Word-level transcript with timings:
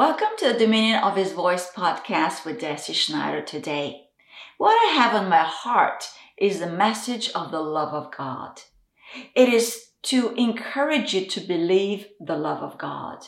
Welcome 0.00 0.28
to 0.38 0.50
the 0.50 0.58
Dominion 0.58 1.02
of 1.04 1.16
His 1.16 1.32
Voice 1.32 1.70
podcast 1.76 2.46
with 2.46 2.58
Deci 2.58 2.94
Schneider 2.94 3.42
today. 3.42 4.06
What 4.56 4.72
I 4.72 4.94
have 4.94 5.14
on 5.14 5.28
my 5.28 5.42
heart 5.42 6.08
is 6.38 6.58
the 6.58 6.70
message 6.70 7.30
of 7.34 7.50
the 7.50 7.60
love 7.60 7.92
of 7.92 8.10
God. 8.10 8.62
It 9.34 9.50
is 9.50 9.90
to 10.04 10.32
encourage 10.38 11.12
you 11.12 11.26
to 11.26 11.40
believe 11.40 12.06
the 12.18 12.38
love 12.38 12.62
of 12.62 12.78
God. 12.78 13.26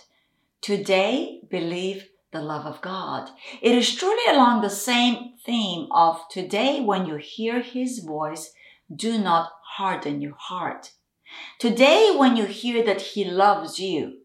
Today, 0.62 1.42
believe 1.50 2.08
the 2.32 2.40
love 2.40 2.64
of 2.64 2.80
God. 2.80 3.28
It 3.60 3.76
is 3.76 3.94
truly 3.94 4.34
along 4.34 4.62
the 4.62 4.70
same 4.70 5.34
theme 5.44 5.88
of 5.90 6.22
today 6.30 6.80
when 6.80 7.04
you 7.04 7.16
hear 7.16 7.60
His 7.60 7.98
voice, 7.98 8.54
do 8.90 9.18
not 9.18 9.50
harden 9.76 10.22
your 10.22 10.36
heart. 10.38 10.92
Today, 11.58 12.14
when 12.16 12.34
you 12.34 12.46
hear 12.46 12.82
that 12.82 13.02
He 13.02 13.26
loves 13.26 13.78
you, 13.78 14.21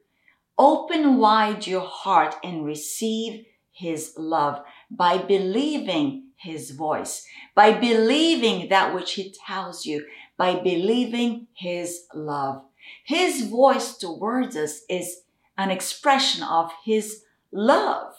Open 0.57 1.17
wide 1.17 1.67
your 1.67 1.81
heart 1.81 2.35
and 2.43 2.65
receive 2.65 3.45
His 3.71 4.13
love 4.17 4.63
by 4.89 5.19
believing 5.19 6.29
His 6.35 6.71
voice, 6.71 7.25
by 7.53 7.73
believing 7.73 8.69
that 8.69 8.95
which 8.95 9.13
He 9.13 9.35
tells 9.45 9.85
you, 9.85 10.05
by 10.35 10.55
believing 10.55 11.47
His 11.53 12.05
love. 12.13 12.63
His 13.05 13.47
voice 13.47 13.97
towards 13.97 14.55
us 14.55 14.81
is 14.89 15.21
an 15.57 15.69
expression 15.69 16.43
of 16.43 16.71
His 16.83 17.23
love. 17.51 18.13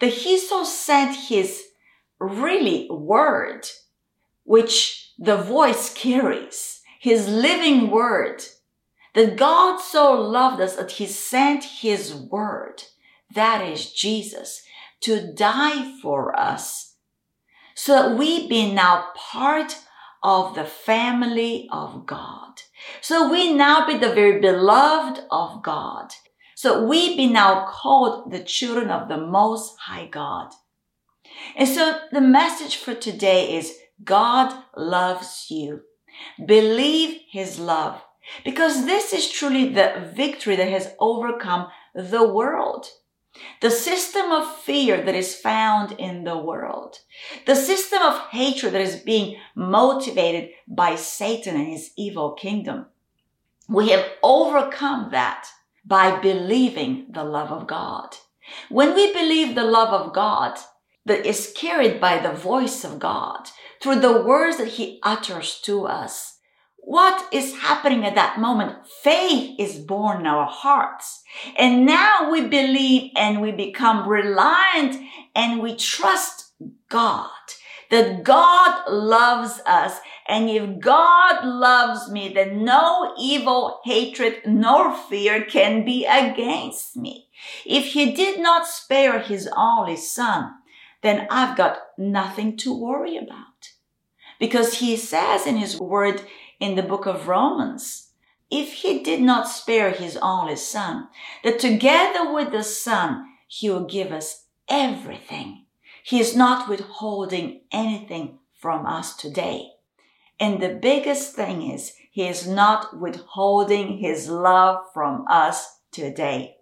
That 0.00 0.12
He 0.12 0.38
so 0.38 0.64
sent 0.64 1.14
His 1.14 1.68
really 2.18 2.88
word, 2.90 3.66
which 4.42 5.12
the 5.18 5.36
voice 5.36 5.94
carries, 5.94 6.80
His 6.98 7.28
living 7.28 7.90
word 7.90 8.42
that 9.14 9.36
God 9.36 9.80
so 9.80 10.12
loved 10.12 10.60
us 10.60 10.76
that 10.76 10.92
he 10.92 11.06
sent 11.06 11.64
his 11.64 12.14
word, 12.14 12.84
that 13.34 13.66
is 13.66 13.92
Jesus, 13.92 14.62
to 15.00 15.32
die 15.32 15.98
for 16.00 16.38
us 16.38 16.90
so 17.74 17.94
that 17.94 18.18
we 18.18 18.46
be 18.46 18.70
now 18.72 19.08
part 19.16 19.78
of 20.22 20.54
the 20.54 20.64
family 20.64 21.66
of 21.72 22.04
God. 22.06 22.60
So 23.00 23.30
we 23.30 23.54
now 23.54 23.86
be 23.86 23.96
the 23.96 24.12
very 24.12 24.38
beloved 24.38 25.22
of 25.30 25.62
God. 25.62 26.12
So 26.54 26.84
we 26.84 27.16
be 27.16 27.26
now 27.26 27.64
called 27.66 28.30
the 28.30 28.44
children 28.44 28.90
of 28.90 29.08
the 29.08 29.16
most 29.16 29.78
high 29.78 30.06
God. 30.06 30.52
And 31.56 31.66
so 31.66 32.00
the 32.12 32.20
message 32.20 32.76
for 32.76 32.94
today 32.94 33.56
is 33.56 33.78
God 34.04 34.54
loves 34.76 35.46
you. 35.48 35.80
Believe 36.44 37.20
his 37.30 37.58
love. 37.58 38.02
Because 38.44 38.86
this 38.86 39.12
is 39.12 39.30
truly 39.30 39.68
the 39.68 40.10
victory 40.14 40.56
that 40.56 40.68
has 40.68 40.94
overcome 40.98 41.68
the 41.94 42.26
world. 42.26 42.86
The 43.60 43.70
system 43.70 44.32
of 44.32 44.56
fear 44.56 45.02
that 45.02 45.14
is 45.14 45.36
found 45.36 45.92
in 45.92 46.24
the 46.24 46.36
world. 46.36 46.98
The 47.46 47.54
system 47.54 48.02
of 48.02 48.28
hatred 48.30 48.74
that 48.74 48.80
is 48.80 48.96
being 48.96 49.38
motivated 49.54 50.50
by 50.66 50.96
Satan 50.96 51.56
and 51.56 51.68
his 51.68 51.92
evil 51.96 52.32
kingdom. 52.32 52.86
We 53.68 53.90
have 53.90 54.06
overcome 54.22 55.10
that 55.12 55.46
by 55.84 56.18
believing 56.20 57.06
the 57.10 57.24
love 57.24 57.52
of 57.52 57.66
God. 57.66 58.16
When 58.68 58.94
we 58.94 59.12
believe 59.12 59.54
the 59.54 59.64
love 59.64 59.88
of 59.88 60.12
God 60.12 60.58
that 61.06 61.24
is 61.24 61.52
carried 61.56 62.00
by 62.00 62.18
the 62.18 62.32
voice 62.32 62.84
of 62.84 62.98
God 62.98 63.48
through 63.80 64.00
the 64.00 64.22
words 64.22 64.58
that 64.58 64.68
he 64.68 64.98
utters 65.02 65.60
to 65.62 65.86
us, 65.86 66.38
what 66.82 67.32
is 67.32 67.58
happening 67.58 68.04
at 68.04 68.14
that 68.14 68.40
moment? 68.40 68.86
Faith 69.02 69.54
is 69.58 69.78
born 69.78 70.20
in 70.20 70.26
our 70.26 70.46
hearts. 70.46 71.22
And 71.56 71.86
now 71.86 72.30
we 72.30 72.46
believe 72.46 73.12
and 73.16 73.40
we 73.40 73.52
become 73.52 74.08
reliant 74.08 74.96
and 75.34 75.60
we 75.60 75.76
trust 75.76 76.52
God 76.88 77.30
that 77.90 78.22
God 78.22 78.88
loves 78.88 79.60
us. 79.66 79.98
And 80.26 80.48
if 80.48 80.80
God 80.80 81.44
loves 81.44 82.10
me, 82.10 82.32
then 82.32 82.64
no 82.64 83.14
evil, 83.18 83.80
hatred, 83.84 84.38
nor 84.46 84.94
fear 84.94 85.44
can 85.44 85.84
be 85.84 86.06
against 86.06 86.96
me. 86.96 87.28
If 87.66 87.92
he 87.92 88.12
did 88.12 88.40
not 88.40 88.66
spare 88.66 89.18
his 89.18 89.48
only 89.56 89.96
son, 89.96 90.52
then 91.02 91.26
I've 91.30 91.56
got 91.56 91.78
nothing 91.98 92.56
to 92.58 92.78
worry 92.78 93.16
about. 93.16 93.36
Because 94.38 94.74
he 94.74 94.96
says 94.96 95.46
in 95.46 95.56
his 95.56 95.78
word, 95.78 96.22
in 96.60 96.76
the 96.76 96.82
book 96.82 97.06
of 97.06 97.26
Romans. 97.26 98.10
If 98.50 98.72
he 98.74 99.02
did 99.02 99.20
not 99.20 99.48
spare 99.48 99.90
his 99.90 100.16
only 100.18 100.56
son, 100.56 101.08
that 101.42 101.58
together 101.58 102.32
with 102.32 102.52
the 102.52 102.62
son, 102.62 103.26
he 103.48 103.70
will 103.70 103.84
give 103.84 104.12
us 104.12 104.44
everything. 104.68 105.64
He 106.02 106.20
is 106.20 106.36
not 106.36 106.68
withholding 106.68 107.62
anything 107.72 108.38
from 108.52 108.86
us 108.86 109.16
today. 109.16 109.70
And 110.38 110.60
the 110.60 110.78
biggest 110.80 111.34
thing 111.34 111.70
is 111.70 111.94
he 112.10 112.26
is 112.26 112.46
not 112.46 112.98
withholding 112.98 113.98
his 113.98 114.28
love 114.28 114.84
from 114.92 115.24
us 115.28 115.80
today. 115.92 116.56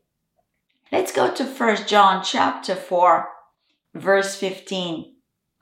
Let's 0.91 1.13
go 1.13 1.33
to 1.35 1.45
1 1.45 1.87
John 1.87 2.23
chapter 2.25 2.75
4 2.75 3.29
verse 3.95 4.37
15. 4.37 5.15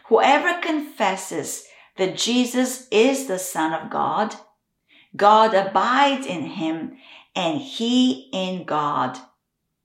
Whoever 0.06 0.60
confesses 0.60 1.66
that 1.98 2.16
Jesus 2.16 2.86
is 2.90 3.26
the 3.26 3.38
Son 3.38 3.72
of 3.72 3.90
God. 3.90 4.34
God 5.16 5.54
abides 5.54 6.26
in 6.26 6.42
him 6.42 6.96
and 7.34 7.60
he 7.60 8.30
in 8.32 8.64
God. 8.64 9.18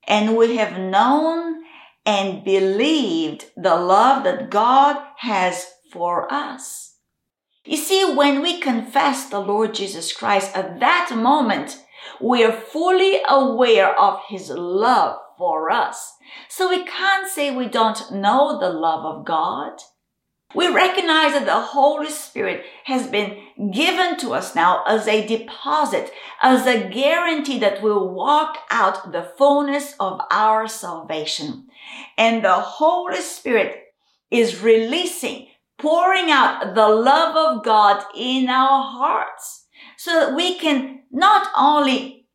And 0.08 0.36
we 0.36 0.58
have 0.58 0.78
known 0.78 1.64
and 2.06 2.44
believed 2.44 3.46
the 3.56 3.76
love 3.76 4.24
that 4.24 4.50
God 4.50 5.02
has 5.18 5.68
for 5.92 6.32
us. 6.32 6.96
You 7.64 7.78
see, 7.78 8.16
when 8.16 8.42
we 8.42 8.60
confess 8.60 9.30
the 9.30 9.40
Lord 9.40 9.76
Jesus 9.76 10.12
Christ 10.12 10.56
at 10.56 10.80
that 10.80 11.12
moment, 11.16 11.84
we 12.20 12.44
are 12.44 12.52
fully 12.52 13.20
aware 13.28 13.98
of 14.00 14.22
his 14.28 14.50
love 14.50 15.20
for 15.38 15.72
us. 15.72 16.14
So 16.50 16.70
we 16.70 16.84
can't 16.84 17.30
say 17.30 17.56
we 17.56 17.68
don't 17.68 18.12
know 18.12 18.60
the 18.60 18.70
love 18.70 19.06
of 19.06 19.26
God. 19.26 19.74
We 20.54 20.68
recognize 20.68 21.34
that 21.34 21.46
the 21.46 21.60
Holy 21.60 22.10
Spirit 22.10 22.66
has 22.86 23.08
been 23.08 23.38
given 23.72 24.18
to 24.18 24.34
us 24.34 24.54
now 24.56 24.84
as 24.86 25.08
a 25.08 25.26
deposit, 25.26 26.12
as 26.42 26.68
a 26.68 26.90
guarantee 26.90 27.60
that 27.60 27.82
we'll 27.82 28.10
walk 28.10 28.58
out 28.70 29.12
the 29.12 29.32
fullness 29.38 29.96
of 30.00 30.20
our 30.30 30.68
salvation. 30.68 31.68
And 32.18 32.44
the 32.44 32.54
Holy 32.54 33.22
Spirit 33.22 33.94
is 34.30 34.62
releasing, 34.62 35.48
pouring 35.78 36.30
out 36.32 36.76
the 36.76 36.90
love 36.90 37.36
of 37.36 37.64
God 37.64 38.04
in 38.16 38.50
our 38.50 38.84
hearts 38.84 39.66
so 39.98 40.12
that 40.20 40.36
we 40.36 40.58
can 40.58 41.04
not 41.12 41.48
only 41.58 42.28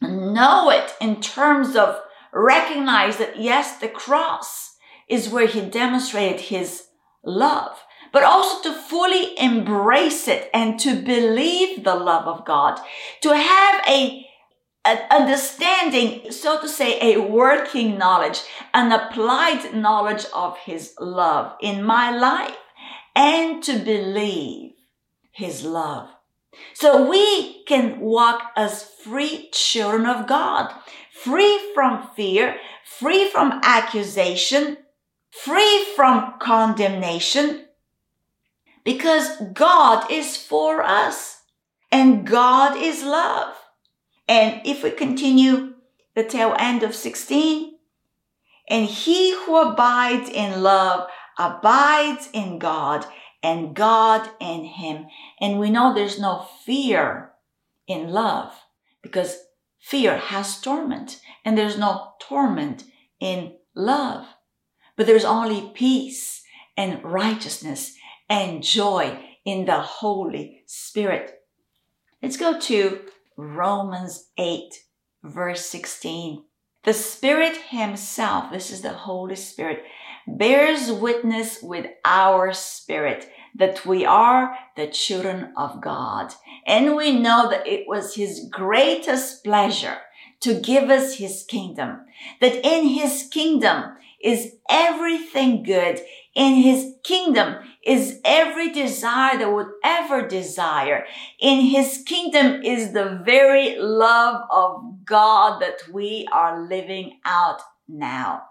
know 0.00 0.70
it 0.70 0.94
in 1.00 1.20
terms 1.20 1.76
of 1.76 2.00
recognize 2.32 3.18
that 3.18 3.40
yes, 3.40 3.78
the 3.78 3.88
cross 3.88 4.76
is 5.08 5.28
where 5.28 5.46
he 5.46 5.60
demonstrated 5.60 6.40
his 6.40 6.84
love, 7.24 7.78
but 8.12 8.22
also 8.22 8.62
to 8.62 8.78
fully 8.78 9.38
embrace 9.38 10.28
it 10.28 10.50
and 10.52 10.78
to 10.80 10.94
believe 10.94 11.84
the 11.84 11.94
love 11.94 12.26
of 12.26 12.44
God, 12.44 12.80
to 13.20 13.36
have 13.36 13.82
a 13.88 14.26
an 14.84 14.98
understanding, 15.10 16.32
so 16.32 16.60
to 16.60 16.68
say, 16.68 16.98
a 17.00 17.20
working 17.20 17.96
knowledge, 17.96 18.40
an 18.74 18.90
applied 18.90 19.72
knowledge 19.74 20.26
of 20.34 20.58
His 20.58 20.94
love 20.98 21.54
in 21.60 21.84
my 21.84 22.10
life, 22.10 22.56
and 23.14 23.62
to 23.62 23.78
believe 23.78 24.72
His 25.30 25.64
love. 25.64 26.08
So 26.74 27.08
we 27.08 27.64
can 27.64 28.00
walk 28.00 28.50
as 28.56 28.82
free 28.82 29.50
children 29.52 30.06
of 30.06 30.26
God, 30.26 30.74
free 31.12 31.60
from 31.74 32.08
fear, 32.16 32.56
free 32.84 33.28
from 33.30 33.60
accusation, 33.62 34.78
free 35.32 35.84
from 35.96 36.34
condemnation 36.38 37.64
because 38.84 39.40
God 39.52 40.10
is 40.10 40.36
for 40.36 40.82
us 40.82 41.42
and 41.90 42.26
God 42.26 42.76
is 42.76 43.02
love. 43.02 43.54
And 44.28 44.60
if 44.64 44.84
we 44.84 44.90
continue 44.90 45.74
the 46.14 46.24
tail 46.24 46.54
end 46.58 46.82
of 46.82 46.94
16, 46.94 47.72
and 48.68 48.86
he 48.86 49.34
who 49.34 49.56
abides 49.56 50.28
in 50.28 50.62
love 50.62 51.08
abides 51.38 52.28
in 52.32 52.58
God 52.58 53.04
and 53.42 53.74
God 53.74 54.28
in 54.40 54.64
him. 54.64 55.06
And 55.40 55.58
we 55.58 55.70
know 55.70 55.92
there's 55.92 56.20
no 56.20 56.46
fear 56.64 57.32
in 57.88 58.10
love 58.10 58.52
because 59.02 59.38
fear 59.80 60.16
has 60.16 60.60
torment 60.60 61.20
and 61.44 61.58
there's 61.58 61.78
no 61.78 62.12
torment 62.20 62.84
in 63.18 63.54
love 63.74 64.26
but 64.96 65.06
there's 65.06 65.24
only 65.24 65.70
peace 65.74 66.42
and 66.76 67.02
righteousness 67.04 67.94
and 68.28 68.62
joy 68.62 69.18
in 69.44 69.64
the 69.64 69.80
Holy 69.80 70.62
Spirit. 70.66 71.42
Let's 72.22 72.36
go 72.36 72.58
to 72.60 73.00
Romans 73.36 74.30
8, 74.38 74.74
verse 75.24 75.66
16. 75.66 76.44
The 76.84 76.92
Spirit 76.92 77.56
Himself, 77.68 78.50
this 78.50 78.70
is 78.70 78.80
the 78.80 78.92
Holy 78.92 79.36
Spirit, 79.36 79.84
bears 80.26 80.90
witness 80.90 81.62
with 81.62 81.86
our 82.04 82.52
spirit 82.52 83.28
that 83.54 83.84
we 83.84 84.04
are 84.04 84.56
the 84.76 84.86
children 84.86 85.52
of 85.56 85.80
God. 85.80 86.32
And 86.66 86.96
we 86.96 87.18
know 87.18 87.48
that 87.50 87.66
it 87.66 87.86
was 87.86 88.14
His 88.14 88.48
greatest 88.50 89.44
pleasure 89.44 89.98
to 90.40 90.60
give 90.60 90.90
us 90.90 91.16
His 91.16 91.44
kingdom, 91.44 92.00
that 92.40 92.64
in 92.66 92.88
His 92.88 93.28
kingdom 93.30 93.96
is 94.22 94.52
everything 94.68 95.62
good. 95.62 96.00
In 96.34 96.54
His 96.54 96.94
kingdom 97.04 97.56
is 97.84 98.20
every 98.24 98.70
desire 98.72 99.38
that 99.38 99.52
would 99.52 99.68
ever 99.84 100.26
desire. 100.26 101.04
In 101.40 101.60
His 101.60 102.02
kingdom 102.06 102.62
is 102.62 102.92
the 102.92 103.20
very 103.24 103.76
love 103.78 104.42
of 104.50 105.04
God 105.04 105.60
that 105.60 105.80
we 105.92 106.26
are 106.32 106.66
living 106.66 107.18
out 107.24 107.60
now. 107.88 108.42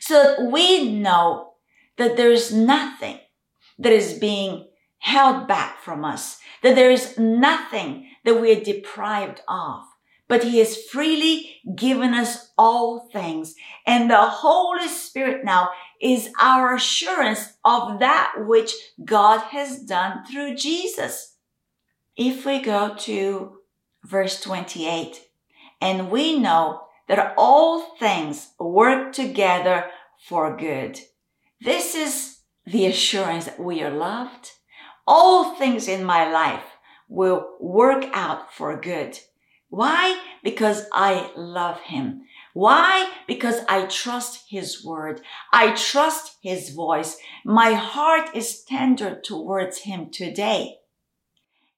So 0.00 0.48
we 0.50 0.90
know 0.90 1.54
that 1.96 2.16
there's 2.16 2.52
nothing 2.52 3.18
that 3.78 3.92
is 3.92 4.14
being 4.14 4.68
held 4.98 5.46
back 5.46 5.80
from 5.80 6.04
us, 6.04 6.38
that 6.62 6.74
there 6.74 6.90
is 6.90 7.18
nothing 7.18 8.08
that 8.24 8.40
we 8.40 8.52
are 8.52 8.64
deprived 8.64 9.40
of, 9.48 9.82
but 10.28 10.44
he 10.44 10.58
has 10.58 10.76
freely 10.76 11.60
given 11.74 12.14
us 12.14 12.52
all 12.56 13.08
things. 13.10 13.54
And 13.86 14.10
the 14.10 14.20
Holy 14.20 14.86
Spirit 14.86 15.44
now 15.44 15.70
is 16.00 16.30
our 16.40 16.74
assurance 16.74 17.54
of 17.64 17.98
that 17.98 18.34
which 18.38 18.72
God 19.04 19.40
has 19.50 19.80
done 19.80 20.24
through 20.26 20.54
Jesus. 20.56 21.34
If 22.16 22.44
we 22.44 22.60
go 22.60 22.94
to 22.98 23.58
verse 24.04 24.40
28, 24.40 25.20
and 25.80 26.10
we 26.10 26.38
know 26.38 26.82
that 27.08 27.34
all 27.36 27.96
things 27.98 28.50
work 28.58 29.12
together 29.12 29.86
for 30.28 30.56
good. 30.56 31.00
This 31.60 31.94
is 31.94 32.38
the 32.66 32.86
assurance 32.86 33.46
that 33.46 33.60
we 33.60 33.82
are 33.82 33.90
loved. 33.90 34.52
All 35.06 35.54
things 35.54 35.88
in 35.88 36.04
my 36.04 36.30
life 36.30 36.64
will 37.08 37.56
work 37.60 38.04
out 38.12 38.52
for 38.52 38.78
good. 38.78 39.18
Why? 39.70 40.20
Because 40.42 40.86
I 40.92 41.30
love 41.36 41.80
him. 41.80 42.22
Why? 42.54 43.10
Because 43.26 43.60
I 43.68 43.86
trust 43.86 44.46
his 44.48 44.84
word. 44.84 45.20
I 45.52 45.72
trust 45.72 46.36
his 46.42 46.70
voice. 46.70 47.18
My 47.44 47.74
heart 47.74 48.34
is 48.34 48.64
tender 48.64 49.20
towards 49.20 49.78
him 49.78 50.10
today. 50.10 50.78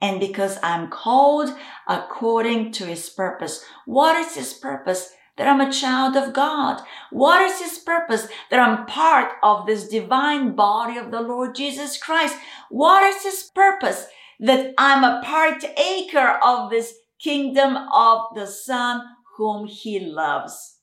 And 0.00 0.20
because 0.20 0.58
I'm 0.62 0.88
called 0.88 1.54
according 1.86 2.72
to 2.72 2.86
his 2.86 3.08
purpose. 3.10 3.64
What 3.84 4.16
is 4.16 4.34
his 4.34 4.54
purpose? 4.54 5.12
that 5.40 5.48
I'm 5.48 5.60
a 5.62 5.72
child 5.72 6.16
of 6.18 6.34
God? 6.34 6.82
What 7.10 7.40
is 7.40 7.60
His 7.60 7.78
purpose? 7.78 8.28
That 8.50 8.60
I'm 8.60 8.84
part 8.84 9.32
of 9.42 9.64
this 9.64 9.88
divine 9.88 10.54
body 10.54 10.98
of 10.98 11.10
the 11.10 11.22
Lord 11.22 11.54
Jesus 11.54 11.96
Christ. 11.96 12.36
What 12.68 13.02
is 13.02 13.22
His 13.22 13.50
purpose? 13.54 14.06
That 14.38 14.74
I'm 14.76 15.02
a 15.02 15.22
partaker 15.24 16.38
of 16.44 16.68
this 16.68 16.92
kingdom 17.22 17.76
of 17.92 18.34
the 18.34 18.46
Son 18.46 19.02
whom 19.36 19.66
He 19.66 20.00
loves. 20.00 20.78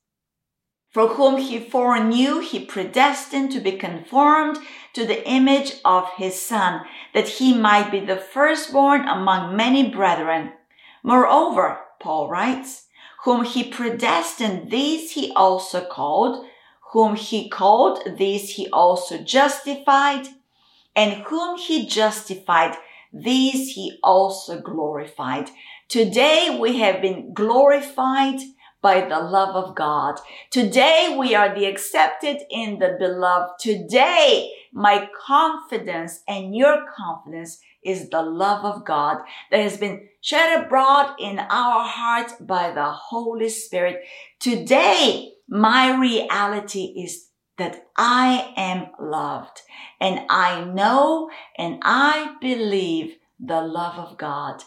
For 0.89 1.07
whom 1.07 1.38
He 1.38 1.60
foreknew, 1.60 2.39
He 2.39 2.66
predestined 2.66 3.51
to 3.51 3.60
be 3.60 3.74
conformed 3.74 4.57
to 4.94 5.06
the 5.06 5.28
image 5.28 5.74
of 5.84 6.10
His 6.18 6.42
Son, 6.42 6.81
that 7.13 7.28
He 7.28 7.57
might 7.57 7.92
be 7.92 8.00
the 8.00 8.18
firstborn 8.18 9.07
among 9.07 9.56
many 9.56 9.89
brethren. 9.89 10.54
Moreover, 11.04 11.80
Paul 12.00 12.30
writes, 12.30 12.88
whom 13.24 13.44
he 13.44 13.63
predestined, 13.63 14.72
these 14.72 15.12
he 15.12 15.34
also 15.34 15.86
called. 15.86 16.45
Whom 16.94 17.16
he 17.16 17.50
called, 17.50 18.18
these 18.18 18.51
he 18.51 18.69
also 18.69 19.18
justified. 19.18 20.28
And 20.95 21.24
whom 21.24 21.57
he 21.57 21.86
justified, 21.88 22.78
these 23.12 23.74
he 23.74 24.00
also 24.01 24.62
glorified. 24.62 25.50
Today 25.89 26.57
we 26.60 26.80
have 26.80 27.01
been 27.01 27.34
glorified 27.34 28.39
by 28.81 29.01
the 29.01 29.19
love 29.19 29.56
of 29.56 29.74
God. 29.74 30.19
Today 30.51 31.16
we 31.18 31.34
are 31.34 31.56
the 31.56 31.66
accepted 31.66 32.39
in 32.51 32.80
the 32.80 32.98
beloved. 33.00 33.54
Today 33.60 34.51
my 34.74 35.10
confidence 35.25 36.24
and 36.28 36.54
your 36.54 36.86
confidence 36.94 37.62
is 37.86 38.10
the 38.10 38.22
love 38.22 38.66
of 38.66 38.86
God 38.86 39.19
that 39.50 39.62
has 39.62 39.78
been 39.78 40.10
shed 40.19 40.62
abroad 40.66 41.16
in 41.19 41.39
our 41.39 41.86
hearts 41.86 42.34
by 42.42 42.72
the 42.72 42.92
Holy 42.92 43.48
Spirit. 43.48 44.04
Today, 44.42 45.31
my 45.48 45.98
reality 45.98 46.94
is 46.98 47.30
that 47.57 47.88
I 47.95 48.54
am 48.57 48.88
loved 49.00 49.62
and 50.01 50.19
I 50.30 50.66
know 50.66 51.30
and 51.57 51.80
I 51.81 52.36
believe 52.42 53.16
the 53.39 53.62
love 53.62 53.98
of 53.98 54.18
God. 54.18 54.63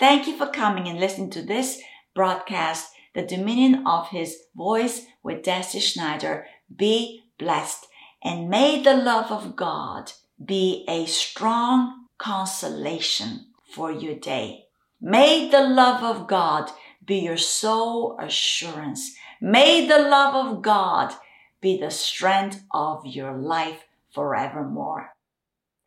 Thank 0.00 0.26
you 0.26 0.34
for 0.38 0.46
coming 0.46 0.88
and 0.88 0.98
listening 0.98 1.28
to 1.32 1.42
this 1.42 1.82
broadcast, 2.14 2.90
The 3.14 3.20
Dominion 3.20 3.86
of 3.86 4.08
His 4.08 4.34
Voice 4.56 5.04
with 5.22 5.42
Deci 5.42 5.78
Schneider. 5.78 6.46
Be 6.74 7.24
blessed 7.38 7.86
and 8.24 8.48
may 8.48 8.82
the 8.82 8.94
love 8.94 9.30
of 9.30 9.56
God 9.56 10.12
be 10.42 10.86
a 10.88 11.04
strong 11.04 12.06
consolation 12.16 13.48
for 13.74 13.92
your 13.92 14.14
day. 14.14 14.64
May 15.02 15.50
the 15.50 15.68
love 15.68 16.02
of 16.02 16.26
God 16.26 16.70
be 17.04 17.18
your 17.18 17.36
sole 17.36 18.16
assurance. 18.18 19.14
May 19.38 19.86
the 19.86 19.98
love 19.98 20.34
of 20.34 20.62
God 20.62 21.12
be 21.60 21.78
the 21.78 21.90
strength 21.90 22.64
of 22.72 23.04
your 23.04 23.36
life 23.36 23.84
forevermore. 24.14 25.12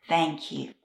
Thank 0.07 0.51
you. 0.51 0.75